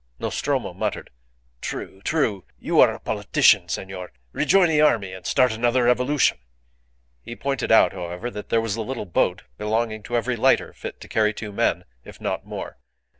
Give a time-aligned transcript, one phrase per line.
[0.17, 1.11] Nostromo muttered,
[1.61, 2.43] "True, true!
[2.57, 4.11] You are a politician, senor.
[4.31, 6.39] Rejoin the army, and start another revolution."
[7.21, 10.99] He pointed out, however, that there was a little boat belonging to every lighter fit
[11.01, 12.79] to carry two men, if not more.